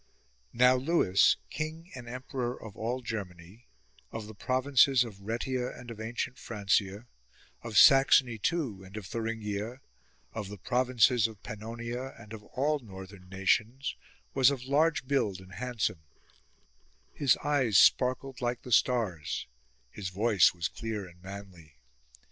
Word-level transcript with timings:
Now 0.51 0.77
Lewis, 0.77 1.35
King 1.51 1.91
and 1.93 2.09
Emperor 2.09 2.59
of 2.59 2.75
all 2.75 3.03
Ger 3.03 3.23
many, 3.23 3.67
of 4.11 4.25
the 4.25 4.33
provinces 4.33 5.03
of 5.03 5.21
Rhaetia 5.21 5.77
and 5.79 5.91
of 5.91 5.99
ancient 6.01 6.39
Francia, 6.39 7.05
of 7.61 7.77
Saxony 7.77 8.39
too 8.39 8.83
and 8.83 8.97
of 8.97 9.05
Thuringia, 9.05 9.79
of 10.33 10.47
the 10.47 10.57
provinces 10.57 11.27
of 11.27 11.43
Pannonia 11.43 12.19
and 12.19 12.33
of 12.33 12.41
all 12.43 12.79
northern 12.79 13.29
nations, 13.29 13.95
was 14.33 14.49
of 14.49 14.63
large 14.65 15.07
build 15.07 15.39
and 15.39 15.53
handsome; 15.53 15.99
his 17.13 17.37
eyes 17.43 17.77
sparkled 17.77 18.41
like 18.41 18.63
the 18.63 18.71
stars, 18.71 19.45
his 19.91 20.09
voice 20.09 20.51
was 20.51 20.67
clear 20.67 21.07
and 21.07 21.21
manly. 21.21 21.75